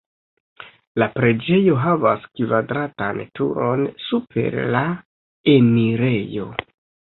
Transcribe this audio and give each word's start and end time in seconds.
La 1.01 1.07
preĝejo 1.17 1.75
havas 1.83 2.25
kvadratan 2.39 3.21
turon 3.41 3.85
super 4.09 4.59
la 4.79 4.85
enirejo. 5.57 6.51